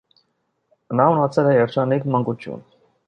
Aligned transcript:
Նա 1.01 1.05
ունեցել 1.17 1.49
է 1.49 1.53
երջանիկ 1.59 2.09
մանկություն։ 2.17 2.65